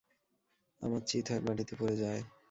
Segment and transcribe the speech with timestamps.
[0.81, 2.21] আমর চিৎ হয়ে মাটিতে পড়ে যায়।